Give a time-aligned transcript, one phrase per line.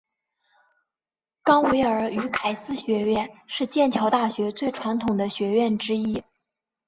[1.43, 6.23] 冈维尔与凯斯学院是剑桥大学最传统的学院之一。